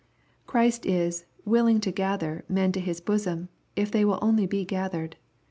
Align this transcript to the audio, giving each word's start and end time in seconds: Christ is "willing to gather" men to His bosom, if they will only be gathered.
Christ 0.47 0.87
is 0.87 1.25
"willing 1.45 1.79
to 1.81 1.91
gather" 1.91 2.43
men 2.49 2.71
to 2.71 2.79
His 2.79 2.99
bosom, 2.99 3.49
if 3.75 3.91
they 3.91 4.03
will 4.03 4.17
only 4.19 4.47
be 4.47 4.65
gathered. 4.65 5.15